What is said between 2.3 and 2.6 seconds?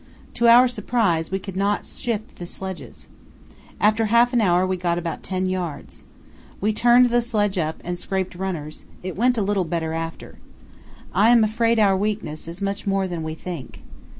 the